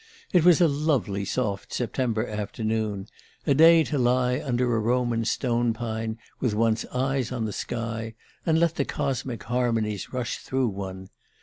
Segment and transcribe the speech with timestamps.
[0.33, 3.05] It was a lovely soft September afternoon
[3.45, 8.15] a day to lie under a Roman stone pine, with one's eyes on the sky,
[8.43, 11.09] and let the cosmic harmonies rush through one.